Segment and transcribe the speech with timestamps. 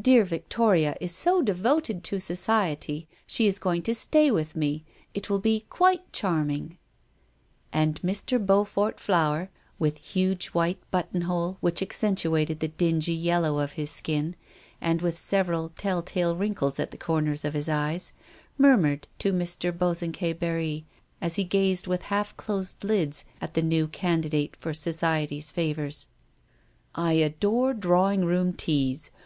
[0.00, 4.86] Dear Victoria is so devoted to society; she is going to stay with me.
[5.12, 6.78] It will be quite charming."
[7.74, 8.38] And Mr.
[8.38, 14.34] Beaufy Flower, with a huge white buttonhole which accentuated the dingy yellow of his skin,
[14.80, 18.14] and with several tell tale wrinkles at the corner of his eyes,
[18.56, 19.76] murmured to Mr.
[19.76, 20.86] Bosanquet Barry
[21.20, 26.08] as he gazed with half closed lids at the new candidate for society's favours:"
[26.94, 29.10] I adore drawing room teas.